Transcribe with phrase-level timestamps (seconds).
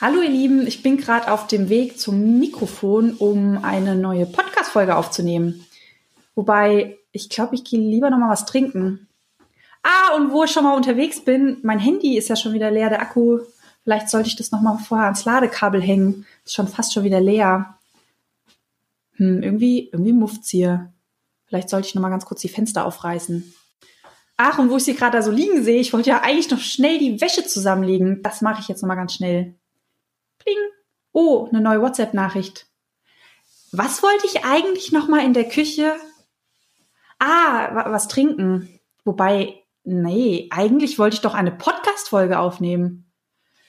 [0.00, 4.96] Hallo ihr Lieben, ich bin gerade auf dem Weg zum Mikrofon, um eine neue Podcast-Folge
[4.96, 5.66] aufzunehmen.
[6.34, 9.08] Wobei, ich glaube, ich gehe lieber noch mal was trinken.
[9.82, 12.88] Ah, und wo ich schon mal unterwegs bin, mein Handy ist ja schon wieder leer,
[12.88, 13.40] der Akku.
[13.84, 16.24] Vielleicht sollte ich das noch mal vorher ans Ladekabel hängen.
[16.46, 17.78] Ist schon fast schon wieder leer.
[19.16, 20.94] Hm, irgendwie, irgendwie mufft's hier.
[21.44, 23.52] Vielleicht sollte ich noch mal ganz kurz die Fenster aufreißen.
[24.38, 26.60] Ach, und wo ich sie gerade da so liegen sehe, ich wollte ja eigentlich noch
[26.60, 28.22] schnell die Wäsche zusammenlegen.
[28.22, 29.59] Das mache ich jetzt noch mal ganz schnell.
[30.40, 30.56] Pling.
[31.12, 32.66] Oh, eine neue WhatsApp-Nachricht.
[33.72, 35.94] Was wollte ich eigentlich noch mal in der Küche?
[37.18, 38.80] Ah, was trinken.
[39.04, 43.12] Wobei, nee, eigentlich wollte ich doch eine Podcast-Folge aufnehmen.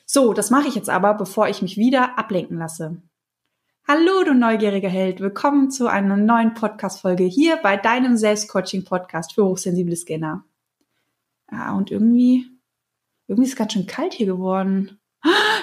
[0.05, 3.02] So, das mache ich jetzt aber, bevor ich mich wieder ablenken lasse.
[3.88, 5.20] Hallo, du neugieriger Held.
[5.20, 10.45] Willkommen zu einer neuen Podcast-Folge hier bei deinem Selbstcoaching-Podcast für hochsensible Scanner.
[11.48, 12.48] Ah, und irgendwie,
[13.28, 15.01] irgendwie ist es ganz schön kalt hier geworden.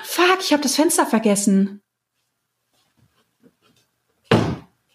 [0.02, 1.82] Fuck, ich habe das Fenster vergessen.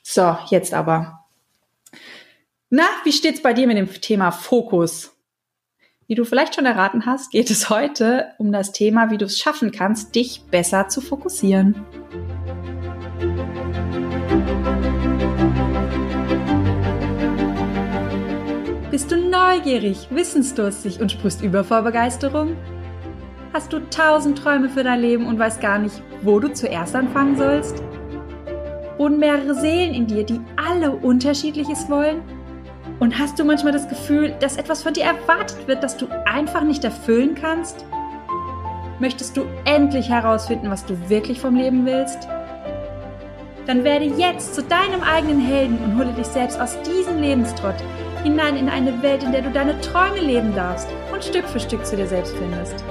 [0.02, 1.26] So, jetzt aber.
[2.70, 5.12] Na, wie steht's bei dir mit dem Thema Fokus?
[6.08, 9.40] Wie du vielleicht schon erraten hast, geht es heute um das Thema, wie du es
[9.40, 11.86] schaffen kannst, dich besser zu fokussieren.
[18.92, 22.56] Bist du neugierig, wissensdurstig und sprichst über vor Begeisterung?
[23.54, 27.38] Hast du tausend Träume für dein Leben und weißt gar nicht, wo du zuerst anfangen
[27.38, 27.84] sollst?
[28.98, 32.24] Wohnen mehrere Seelen in dir, die alle unterschiedliches wollen?
[33.00, 36.64] Und hast du manchmal das Gefühl, dass etwas von dir erwartet wird, das du einfach
[36.64, 37.86] nicht erfüllen kannst?
[39.00, 42.28] Möchtest du endlich herausfinden, was du wirklich vom Leben willst?
[43.68, 47.76] Dann werde jetzt zu deinem eigenen Helden und hole dich selbst aus diesem Lebenstrott
[48.24, 51.86] hinein in eine Welt, in der du deine Träume leben darfst und Stück für Stück
[51.86, 52.84] zu dir selbst findest.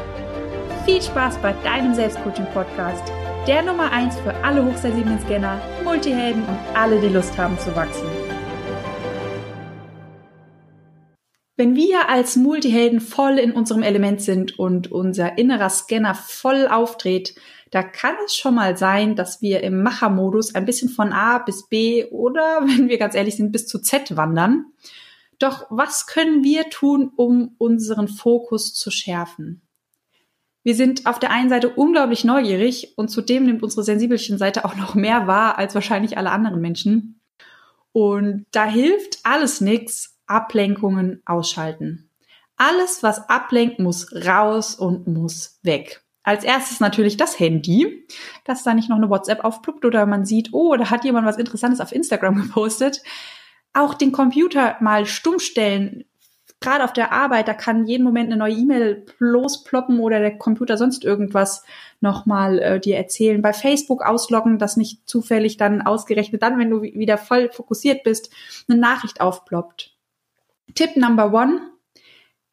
[0.85, 3.05] Viel Spaß bei deinem Selbstcoaching-Podcast,
[3.47, 8.09] der Nummer 1 für alle hochsensiblen Scanner, Multihelden und alle, die Lust haben zu wachsen.
[11.57, 17.37] Wenn wir als Multihelden voll in unserem Element sind und unser innerer Scanner voll aufdreht,
[17.71, 21.69] da kann es schon mal sein, dass wir im Machermodus ein bisschen von A bis
[21.69, 24.65] B oder, wenn wir ganz ehrlich sind, bis zu Z wandern.
[25.39, 29.63] Doch was können wir tun, um unseren Fokus zu schärfen?
[30.65, 34.77] Wir sind auf der einen Seite unglaublich neugierig und zudem nimmt unsere sensibelchen Seite auch
[34.77, 37.21] noch mehr wahr als wahrscheinlich alle anderen Menschen.
[37.93, 42.09] Und da hilft alles nix, Ablenkungen ausschalten.
[42.57, 46.03] Alles, was ablenkt, muss raus und muss weg.
[46.23, 48.07] Als erstes natürlich das Handy,
[48.45, 51.39] dass da nicht noch eine WhatsApp aufploppt oder man sieht, oh, da hat jemand was
[51.39, 53.03] Interessantes auf Instagram gepostet.
[53.73, 56.05] Auch den Computer mal stumm stellen,
[56.63, 60.77] gerade auf der Arbeit, da kann jeden Moment eine neue E-Mail losploppen oder der Computer
[60.77, 61.65] sonst irgendwas
[62.01, 63.43] nochmal äh, dir erzählen.
[63.43, 68.31] Bei Facebook ausloggen, dass nicht zufällig dann ausgerechnet dann, wenn du wieder voll fokussiert bist,
[68.69, 69.95] eine Nachricht aufploppt.
[70.75, 71.61] Tipp Number One,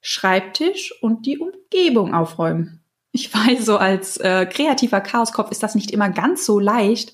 [0.01, 2.81] Schreibtisch und die Umgebung aufräumen.
[3.11, 7.13] Ich weiß, so als äh, kreativer Chaoskopf ist das nicht immer ganz so leicht,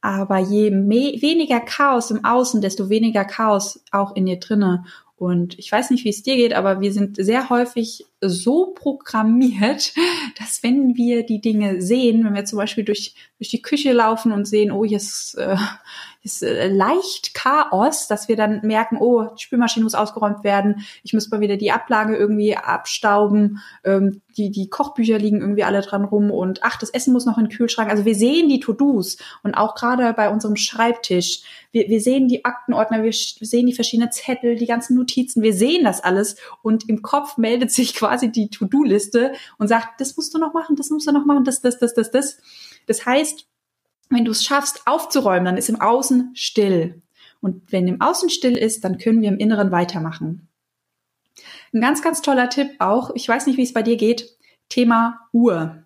[0.00, 4.84] aber je weniger Chaos im Außen, desto weniger Chaos auch in dir drinne.
[5.22, 9.92] Und ich weiß nicht, wie es dir geht, aber wir sind sehr häufig so programmiert,
[10.40, 14.32] dass wenn wir die Dinge sehen, wenn wir zum Beispiel durch, durch die Küche laufen
[14.32, 15.56] und sehen, oh, hier ist, äh,
[16.22, 21.12] ist äh, leicht Chaos, dass wir dann merken, oh, die Spülmaschine muss ausgeräumt werden, ich
[21.12, 26.04] muss mal wieder die Ablage irgendwie abstauben, ähm, die, die Kochbücher liegen irgendwie alle dran
[26.04, 27.90] rum und ach, das Essen muss noch in den Kühlschrank.
[27.90, 32.44] Also wir sehen die To-Dos und auch gerade bei unserem Schreibtisch, wir, wir sehen die
[32.44, 37.02] Aktenordner, wir sehen die verschiedenen Zettel, die ganzen Notizen, wir sehen das alles und im
[37.02, 41.08] Kopf meldet sich quasi die To-Do-Liste und sagt, das musst du noch machen, das musst
[41.08, 42.38] du noch machen, das, das, das, das, das.
[42.86, 43.46] Das heißt,
[44.10, 47.02] wenn du es schaffst, aufzuräumen, dann ist im Außen still.
[47.40, 50.48] Und wenn im Außen still ist, dann können wir im Inneren weitermachen.
[51.72, 54.36] Ein ganz, ganz toller Tipp auch, ich weiß nicht, wie es bei dir geht,
[54.68, 55.84] Thema Uhr.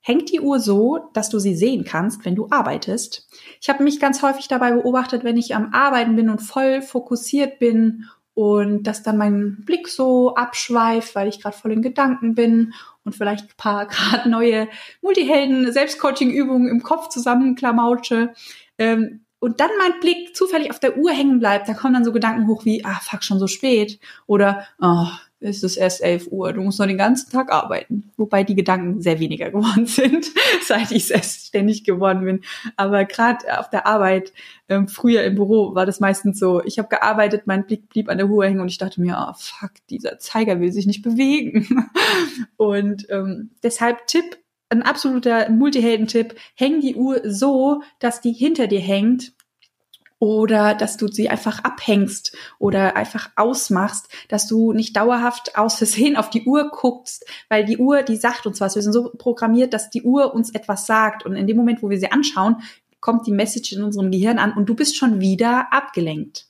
[0.00, 3.28] Hängt die Uhr so, dass du sie sehen kannst, wenn du arbeitest?
[3.60, 7.58] Ich habe mich ganz häufig dabei beobachtet, wenn ich am Arbeiten bin und voll fokussiert
[7.58, 12.72] bin und dass dann mein Blick so abschweift, weil ich gerade voll in Gedanken bin
[13.08, 14.68] und vielleicht paar gerade neue
[15.00, 18.34] Multihelden Selbstcoaching Übungen im Kopf zusammenklamautsche
[18.78, 22.12] ähm, und dann mein Blick zufällig auf der Uhr hängen bleibt, da kommen dann so
[22.12, 25.06] Gedanken hoch wie ah fuck schon so spät oder oh,
[25.40, 28.10] es ist erst 11 Uhr, du musst noch den ganzen Tag arbeiten.
[28.16, 30.30] Wobei die Gedanken sehr weniger geworden sind,
[30.66, 32.40] seit ich selbstständig geworden bin.
[32.76, 34.32] Aber gerade auf der Arbeit,
[34.68, 38.18] ähm, früher im Büro, war das meistens so, ich habe gearbeitet, mein Blick blieb an
[38.18, 41.88] der Uhr hängen und ich dachte mir, oh fuck, dieser Zeiger will sich nicht bewegen.
[42.56, 44.38] und ähm, deshalb Tipp,
[44.70, 49.32] ein absoluter Multihelden-Tipp, häng die Uhr so, dass die hinter dir hängt
[50.18, 56.16] oder dass du sie einfach abhängst oder einfach ausmachst, dass du nicht dauerhaft aus Versehen
[56.16, 58.74] auf die Uhr guckst, weil die Uhr, die sagt uns was.
[58.74, 61.90] Wir sind so programmiert, dass die Uhr uns etwas sagt und in dem Moment, wo
[61.90, 62.56] wir sie anschauen,
[63.00, 66.46] kommt die Message in unserem Gehirn an und du bist schon wieder abgelenkt.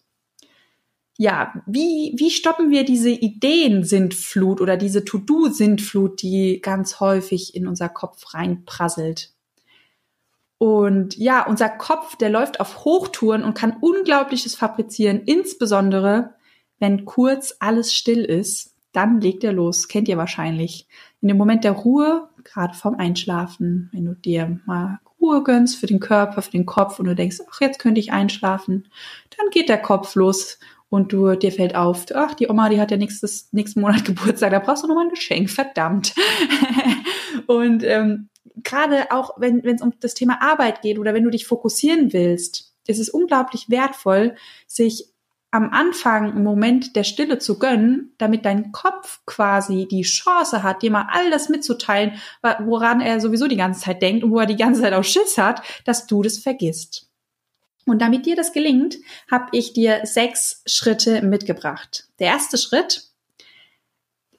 [1.20, 7.88] Ja, wie, wie stoppen wir diese Ideen-Sintflut oder diese To-Do-Sintflut, die ganz häufig in unser
[7.88, 9.32] Kopf reinprasselt?
[10.58, 16.34] Und ja, unser Kopf, der läuft auf Hochtouren und kann Unglaubliches fabrizieren, insbesondere
[16.80, 20.88] wenn kurz alles still ist, dann legt er los, kennt ihr wahrscheinlich.
[21.20, 25.86] In dem Moment der Ruhe, gerade vorm Einschlafen, wenn du dir mal Ruhe gönnst für
[25.86, 28.88] den Körper, für den Kopf und du denkst, ach, jetzt könnte ich einschlafen,
[29.36, 30.58] dann geht der Kopf los
[30.88, 34.50] und du, dir fällt auf, ach, die Oma, die hat ja nächstes, nächsten Monat Geburtstag,
[34.50, 36.14] da brauchst du nochmal ein Geschenk, verdammt.
[37.46, 41.46] und ähm, gerade auch, wenn es um das Thema Arbeit geht oder wenn du dich
[41.46, 44.36] fokussieren willst, ist es unglaublich wertvoll,
[44.66, 45.12] sich
[45.50, 50.82] am Anfang einen Moment der Stille zu gönnen, damit dein Kopf quasi die Chance hat,
[50.82, 52.20] dir mal all das mitzuteilen,
[52.64, 55.38] woran er sowieso die ganze Zeit denkt und wo er die ganze Zeit auch Schiss
[55.38, 57.08] hat, dass du das vergisst.
[57.86, 58.98] Und damit dir das gelingt,
[59.30, 62.08] habe ich dir sechs Schritte mitgebracht.
[62.18, 63.07] Der erste Schritt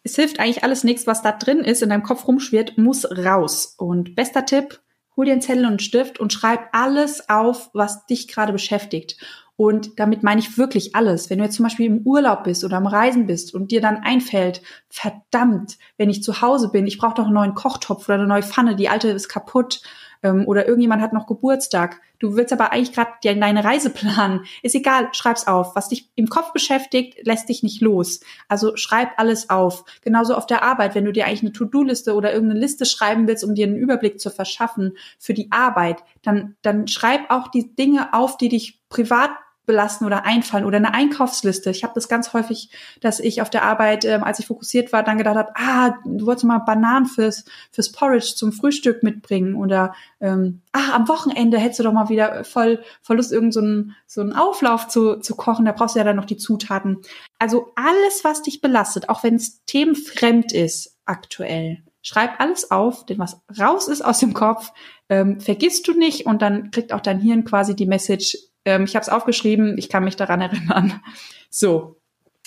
[0.04, 3.76] es hilft eigentlich alles nichts, was da drin ist, in deinem Kopf rumschwirrt, muss raus.
[3.78, 4.82] Und bester Tipp,
[5.16, 9.18] hol dir einen Zettel und einen Stift und schreib alles auf, was dich gerade beschäftigt.
[9.60, 11.30] Und damit meine ich wirklich alles.
[11.30, 13.98] Wenn du jetzt zum Beispiel im Urlaub bist oder am Reisen bist und dir dann
[13.98, 18.28] einfällt, verdammt, wenn ich zu Hause bin, ich brauche doch einen neuen Kochtopf oder eine
[18.28, 19.82] neue Pfanne, die alte ist kaputt
[20.24, 22.00] ähm, oder irgendjemand hat noch Geburtstag.
[22.20, 24.46] Du willst aber eigentlich gerade deine Reise planen.
[24.64, 25.76] Ist egal, schreib's auf.
[25.76, 28.22] Was dich im Kopf beschäftigt, lässt dich nicht los.
[28.48, 29.84] Also schreib alles auf.
[30.06, 33.44] Genauso auf der Arbeit, wenn du dir eigentlich eine To-Do-Liste oder irgendeine Liste schreiben willst,
[33.44, 38.14] um dir einen Überblick zu verschaffen für die Arbeit, dann, dann schreib auch die Dinge
[38.14, 39.32] auf, die dich privat
[39.70, 41.70] belasten oder einfallen oder eine Einkaufsliste.
[41.70, 42.72] Ich habe das ganz häufig,
[43.02, 46.26] dass ich auf der Arbeit, ähm, als ich fokussiert war, dann gedacht habe, ah, du
[46.26, 51.82] wolltest mal Bananen fürs, fürs Porridge zum Frühstück mitbringen oder ähm, ah, am Wochenende hättest
[51.82, 55.66] du doch mal wieder voll, voll Lust, irgendeinen so, so einen Auflauf zu, zu kochen.
[55.66, 56.98] Da brauchst du ja dann noch die Zutaten.
[57.38, 63.20] Also alles, was dich belastet, auch wenn es themenfremd ist aktuell, schreib alles auf, denn
[63.20, 64.72] was raus ist aus dem Kopf,
[65.10, 68.36] ähm, vergisst du nicht und dann kriegt auch dein Hirn quasi die Message,
[68.70, 71.02] ähm, ich habe es aufgeschrieben, ich kann mich daran erinnern.
[71.50, 71.98] So,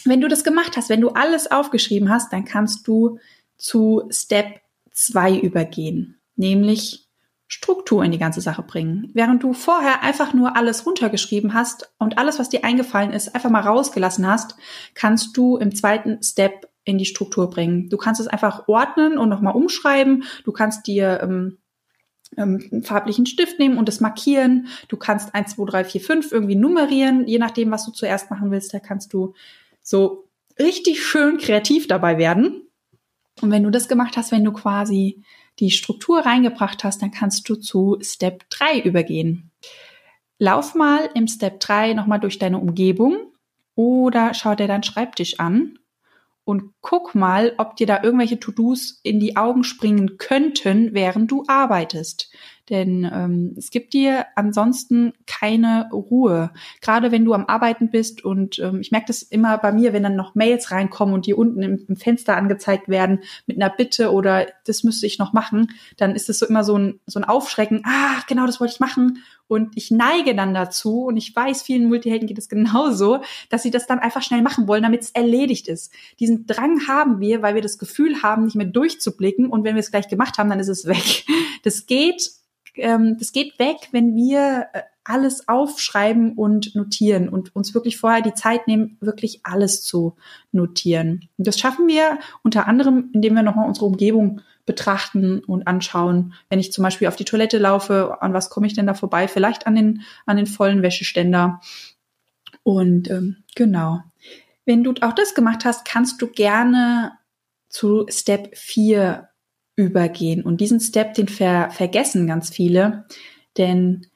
[0.05, 3.19] wenn du das gemacht hast, wenn du alles aufgeschrieben hast, dann kannst du
[3.57, 4.61] zu Step
[4.93, 7.09] 2 übergehen, nämlich
[7.47, 9.11] Struktur in die ganze Sache bringen.
[9.13, 13.51] Während du vorher einfach nur alles runtergeschrieben hast und alles, was dir eingefallen ist, einfach
[13.51, 14.57] mal rausgelassen hast,
[14.95, 17.89] kannst du im zweiten Step in die Struktur bringen.
[17.91, 20.25] Du kannst es einfach ordnen und nochmal umschreiben.
[20.45, 21.59] Du kannst dir ähm,
[22.37, 24.69] ähm, einen farblichen Stift nehmen und es markieren.
[24.89, 28.51] Du kannst 1, 2, 3, 4, 5 irgendwie nummerieren, je nachdem, was du zuerst machen
[28.51, 28.73] willst.
[28.75, 29.35] Da kannst du
[29.83, 32.63] so richtig schön kreativ dabei werden.
[33.41, 35.23] Und wenn du das gemacht hast, wenn du quasi
[35.59, 39.51] die Struktur reingebracht hast, dann kannst du zu Step 3 übergehen.
[40.39, 43.33] Lauf mal im Step 3 nochmal durch deine Umgebung
[43.75, 45.79] oder schau dir deinen Schreibtisch an
[46.45, 51.45] und guck mal, ob dir da irgendwelche To-Dos in die Augen springen könnten, während du
[51.47, 52.31] arbeitest.
[52.71, 56.53] Denn ähm, es gibt dir ansonsten keine Ruhe.
[56.81, 60.05] Gerade wenn du am Arbeiten bist und ähm, ich merke das immer bei mir, wenn
[60.05, 64.13] dann noch Mails reinkommen und die unten im, im, Fenster angezeigt werden mit einer Bitte
[64.13, 67.25] oder das müsste ich noch machen, dann ist es so immer so ein, so ein
[67.25, 69.19] Aufschrecken, ah, genau das wollte ich machen.
[69.49, 73.21] Und ich neige dann dazu, und ich weiß, vielen Multihelden geht es genauso,
[73.51, 75.93] dass sie das dann einfach schnell machen wollen, damit es erledigt ist.
[76.21, 79.47] Diesen Drang haben wir, weil wir das Gefühl haben, nicht mehr durchzublicken.
[79.47, 81.25] Und wenn wir es gleich gemacht haben, dann ist es weg.
[81.65, 82.33] Das geht
[82.77, 88.23] ähm, das geht weg, wenn wir äh, alles aufschreiben und notieren und uns wirklich vorher
[88.23, 90.17] die Zeit nehmen, wirklich alles zu
[90.53, 91.29] notieren.
[91.37, 96.35] Und das schaffen wir unter anderem, indem wir nochmal unsere Umgebung betrachten und anschauen.
[96.49, 99.27] Wenn ich zum Beispiel auf die Toilette laufe, an was komme ich denn da vorbei?
[99.27, 101.61] Vielleicht an den, an den vollen Wäscheständer.
[102.63, 104.03] Und ähm, genau.
[104.65, 107.13] Wenn du auch das gemacht hast, kannst du gerne
[107.69, 109.29] zu Step 4
[109.77, 110.45] übergehen.
[110.45, 113.07] Und diesen Step, den ver vergessen ganz viele,
[113.57, 114.07] denn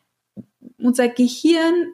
[0.78, 1.92] unser Gehirn,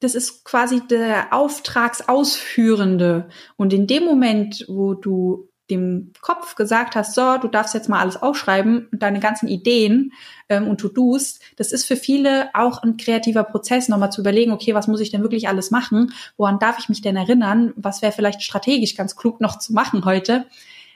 [0.00, 3.28] das ist quasi der Auftragsausführende.
[3.56, 8.00] Und in dem Moment, wo du dem Kopf gesagt hast, so, du darfst jetzt mal
[8.00, 10.12] alles aufschreiben, deine ganzen Ideen
[10.48, 14.74] ähm, und To-Dos, das ist für viele auch ein kreativer Prozess, nochmal zu überlegen, okay,
[14.74, 16.12] was muss ich denn wirklich alles machen?
[16.36, 17.72] Woran darf ich mich denn erinnern?
[17.76, 20.46] Was wäre vielleicht strategisch ganz klug noch zu machen heute?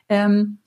[0.08, 0.58] Ähm,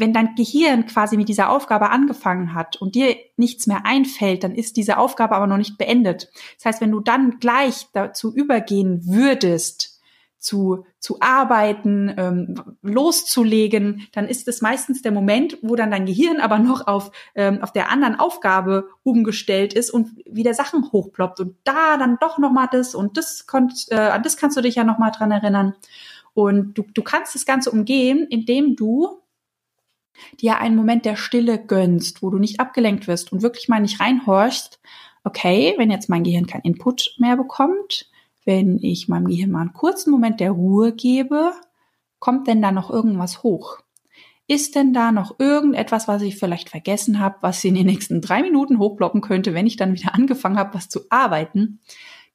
[0.00, 4.54] wenn dein Gehirn quasi mit dieser Aufgabe angefangen hat und dir nichts mehr einfällt, dann
[4.54, 6.30] ist diese Aufgabe aber noch nicht beendet.
[6.56, 9.89] Das heißt, wenn du dann gleich dazu übergehen würdest,
[10.40, 16.40] zu, zu arbeiten, ähm, loszulegen, dann ist es meistens der Moment, wo dann dein Gehirn
[16.40, 21.56] aber noch auf, ähm, auf der anderen Aufgabe umgestellt ist und wieder Sachen hochploppt und
[21.64, 24.84] da dann doch nochmal das und das, konnt, äh, an das kannst du dich ja
[24.84, 25.74] nochmal dran erinnern.
[26.32, 29.20] Und du, du kannst das Ganze umgehen, indem du
[30.40, 34.00] dir einen Moment der Stille gönnst, wo du nicht abgelenkt wirst und wirklich mal nicht
[34.00, 34.80] reinhorchst,
[35.24, 38.09] okay, wenn jetzt mein Gehirn keinen Input mehr bekommt,
[38.44, 41.52] wenn ich meinem Gehirn mal einen kurzen Moment der Ruhe gebe,
[42.18, 43.78] kommt denn da noch irgendwas hoch?
[44.46, 48.42] Ist denn da noch irgendetwas, was ich vielleicht vergessen habe, was in den nächsten drei
[48.42, 51.80] Minuten hochploppen könnte, wenn ich dann wieder angefangen habe, was zu arbeiten?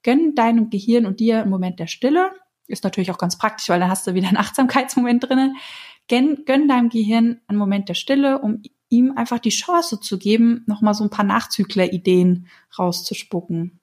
[0.04, 2.32] Gönn deinem Gehirn und dir einen Moment der Stille.
[2.68, 5.58] Ist natürlich auch ganz praktisch, weil dann hast du wieder einen Achtsamkeitsmoment drinnen.
[6.08, 10.64] Gönn, gönn deinem Gehirn einen Moment der Stille, um ihm einfach die Chance zu geben,
[10.68, 12.48] nochmal so ein paar Nachzügler-Ideen
[12.78, 13.80] rauszuspucken.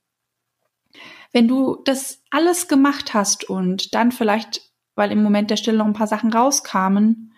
[1.32, 5.86] Wenn du das alles gemacht hast und dann vielleicht, weil im Moment der Stille noch
[5.86, 7.32] ein paar Sachen rauskamen,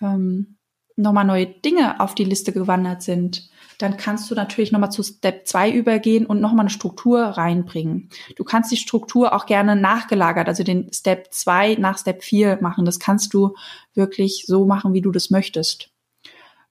[0.00, 0.58] ähm,
[0.96, 5.46] nochmal neue Dinge auf die Liste gewandert sind, dann kannst du natürlich nochmal zu Step
[5.46, 8.10] 2 übergehen und nochmal eine Struktur reinbringen.
[8.34, 12.84] Du kannst die Struktur auch gerne nachgelagert, also den Step 2 nach Step 4 machen.
[12.84, 13.54] Das kannst du
[13.94, 15.90] wirklich so machen, wie du das möchtest.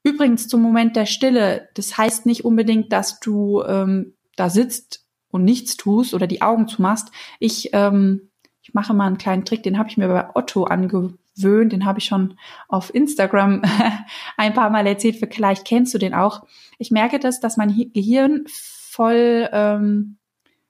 [0.03, 5.43] Übrigens zum Moment der Stille, das heißt nicht unbedingt, dass du ähm, da sitzt und
[5.43, 7.11] nichts tust oder die Augen zumachst.
[7.39, 8.29] Ich, ähm,
[8.61, 11.99] ich mache mal einen kleinen Trick, den habe ich mir bei Otto angewöhnt, den habe
[11.99, 13.61] ich schon auf Instagram
[14.37, 16.43] ein paar Mal erzählt, vielleicht kennst du den auch.
[16.77, 20.17] Ich merke das, dass mein Gehirn voll ähm,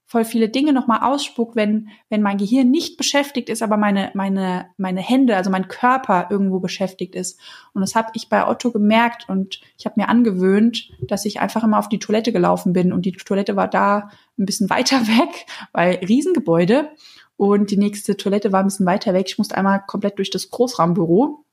[0.08, 4.68] voll viele Dinge nochmal ausspuckt, wenn, wenn mein Gehirn nicht beschäftigt ist, aber meine, meine,
[4.78, 7.38] meine Hände, also mein Körper irgendwo beschäftigt ist.
[7.74, 11.64] Und das habe ich bei Otto gemerkt und ich habe mir angewöhnt, dass ich einfach
[11.66, 12.94] immer auf die Toilette gelaufen bin.
[12.94, 14.10] Und die Toilette war da
[14.40, 16.90] ein bisschen weiter weg, weil Riesengebäude.
[17.36, 19.26] Und die nächste Toilette war ein bisschen weiter weg.
[19.28, 21.44] Ich musste einmal komplett durch das Großraumbüro.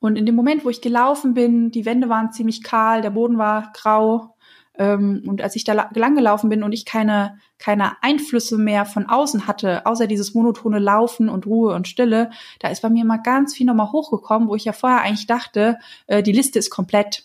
[0.00, 3.38] Und in dem Moment, wo ich gelaufen bin, die Wände waren ziemlich kahl, der Boden
[3.38, 4.33] war grau,
[4.76, 9.46] und als ich da lang gelaufen bin und ich keine, keine Einflüsse mehr von außen
[9.46, 13.54] hatte, außer dieses monotone Laufen und Ruhe und Stille, da ist bei mir mal ganz
[13.54, 15.78] viel nochmal hochgekommen, wo ich ja vorher eigentlich dachte,
[16.08, 17.24] äh, die Liste ist komplett.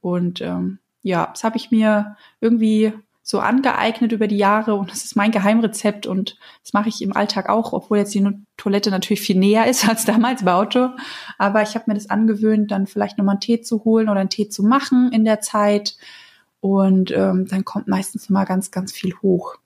[0.00, 2.92] Und ähm, ja, das habe ich mir irgendwie
[3.24, 7.14] so angeeignet über die Jahre und das ist mein Geheimrezept und das mache ich im
[7.14, 10.88] Alltag auch, obwohl jetzt die Toilette natürlich viel näher ist als damals bei Auto.
[11.38, 14.28] Aber ich habe mir das angewöhnt, dann vielleicht nochmal einen Tee zu holen oder einen
[14.28, 15.96] Tee zu machen in der Zeit.
[16.62, 19.56] Und ähm, dann kommt meistens mal ganz, ganz viel hoch.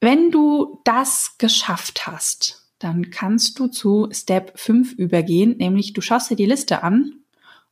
[0.00, 6.30] Wenn du das geschafft hast, dann kannst du zu Step 5 übergehen, nämlich du schaust
[6.30, 7.14] dir die Liste an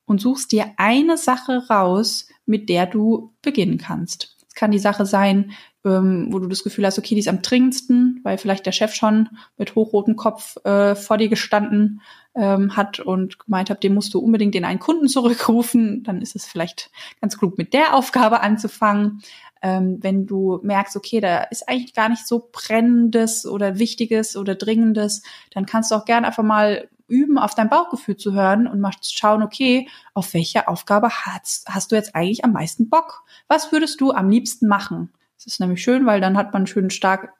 [0.06, 4.36] und suchst dir eine Sache raus, mit der du beginnen kannst.
[4.48, 5.52] Es kann die Sache sein,
[5.84, 8.92] ähm, wo du das Gefühl hast, okay, die ist am dringendsten, weil vielleicht der Chef
[8.92, 12.00] schon mit hochrotem Kopf äh, vor dir gestanden
[12.38, 16.36] ähm, hat und gemeint hat, dem musst du unbedingt den einen Kunden zurückrufen, dann ist
[16.36, 16.90] es vielleicht
[17.20, 19.22] ganz klug, mit der Aufgabe anzufangen.
[19.60, 24.54] Ähm, wenn du merkst, okay, da ist eigentlich gar nicht so brennendes oder wichtiges oder
[24.54, 28.78] dringendes, dann kannst du auch gerne einfach mal üben, auf dein Bauchgefühl zu hören und
[28.78, 33.24] mal schauen, okay, auf welche Aufgabe hast, hast du jetzt eigentlich am meisten Bock?
[33.48, 35.10] Was würdest du am liebsten machen?
[35.36, 36.90] Das ist nämlich schön, weil dann hat man einen schönen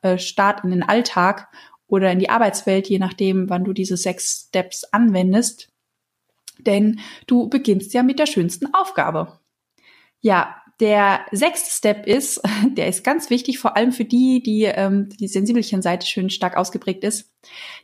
[0.02, 1.48] äh, Start in den Alltag
[1.88, 5.70] oder in die Arbeitswelt, je nachdem, wann du diese sechs Steps anwendest.
[6.58, 9.38] Denn du beginnst ja mit der schönsten Aufgabe.
[10.20, 12.40] Ja, der sechste Step ist,
[12.76, 16.56] der ist ganz wichtig, vor allem für die, die ähm, die sensibelchen Seite schön stark
[16.56, 17.32] ausgeprägt ist,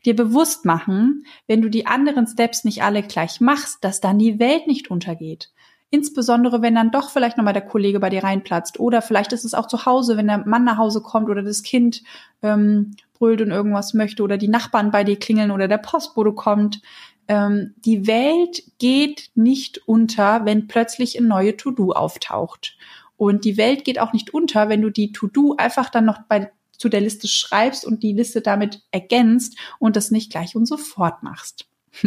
[0.04, 4.38] dir bewusst machen, wenn du die anderen Steps nicht alle gleich machst, dass dann die
[4.38, 5.50] Welt nicht untergeht.
[5.90, 8.80] Insbesondere, wenn dann doch vielleicht nochmal der Kollege bei dir reinplatzt.
[8.80, 11.62] Oder vielleicht ist es auch zu Hause, wenn der Mann nach Hause kommt oder das
[11.62, 12.02] Kind
[12.42, 16.82] ähm, brüllt und irgendwas möchte oder die Nachbarn bei dir klingeln oder der Postbote kommt.
[17.26, 22.76] Ähm, die Welt geht nicht unter, wenn plötzlich ein neue To-Do auftaucht.
[23.16, 26.50] Und die Welt geht auch nicht unter, wenn du die To-Do einfach dann noch bei,
[26.76, 31.22] zu der Liste schreibst und die Liste damit ergänzt und das nicht gleich und sofort
[31.22, 31.66] machst.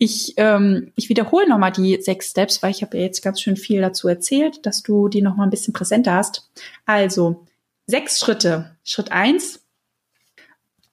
[0.00, 3.56] Ich, ähm, ich wiederhole nochmal die sechs Steps, weil ich habe ja jetzt ganz schön
[3.56, 6.48] viel dazu erzählt, dass du die nochmal ein bisschen präsenter hast.
[6.86, 7.44] Also,
[7.88, 8.76] sechs Schritte.
[8.84, 9.66] Schritt eins,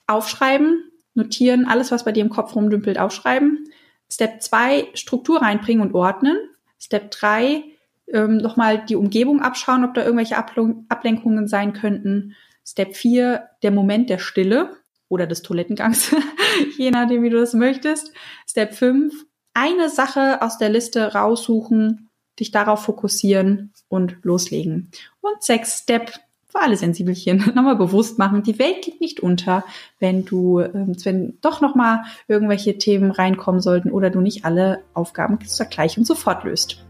[0.08, 3.70] aufschreiben, notieren, alles, was bei dir im Kopf rumdümpelt, aufschreiben.
[4.12, 6.38] Step zwei, Struktur reinbringen und ordnen.
[6.80, 7.64] Step drei,
[8.12, 12.36] ähm, nochmal die Umgebung abschauen, ob da irgendwelche Ablenkungen sein könnten.
[12.66, 16.16] Step vier, der Moment der Stille oder des Toilettengangs,
[16.78, 18.12] je nachdem, wie du das möchtest.
[18.48, 22.10] Step 5, eine Sache aus der Liste raussuchen,
[22.40, 24.92] dich darauf fokussieren und loslegen.
[25.22, 26.12] Und sechs Step
[26.56, 28.44] für alle Sensibelchen nochmal bewusst machen.
[28.44, 29.64] Die Welt geht nicht unter,
[30.00, 35.40] wenn du, ähm, wenn doch nochmal irgendwelche Themen reinkommen sollten oder du nicht alle Aufgaben
[35.70, 36.86] gleich und sofort löst.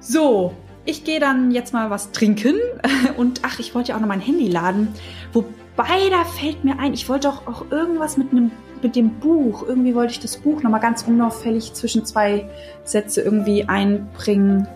[0.00, 0.52] So,
[0.84, 2.54] ich gehe dann jetzt mal was trinken
[3.16, 4.88] und ach, ich wollte ja auch noch mein Handy laden.
[5.32, 8.50] Wobei, da fällt mir ein, ich wollte auch, auch irgendwas mit einem
[8.82, 9.64] mit dem Buch.
[9.66, 12.48] Irgendwie wollte ich das Buch nochmal ganz unauffällig zwischen zwei
[12.84, 14.68] Sätze irgendwie einbringen.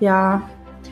[0.00, 0.42] Ja,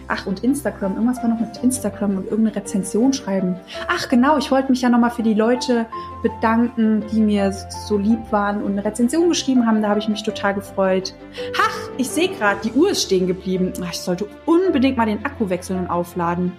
[0.09, 0.95] Ach, und Instagram.
[0.95, 3.57] Irgendwas war noch mit Instagram und irgendeine Rezension schreiben.
[3.88, 4.38] Ach, genau.
[4.38, 5.87] Ich wollte mich ja nochmal für die Leute
[6.23, 9.83] bedanken, die mir so lieb waren und eine Rezension geschrieben haben.
[9.83, 11.14] Da habe ich mich total gefreut.
[11.61, 13.73] Ach, ich sehe gerade, die Uhr ist stehen geblieben.
[13.90, 16.52] Ich sollte unbedingt mal den Akku wechseln und aufladen.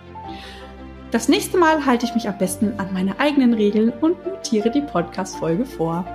[1.12, 4.82] Das nächste Mal halte ich mich am besten an meine eigenen Regeln und notiere die
[4.82, 6.06] Podcast-Folge vor.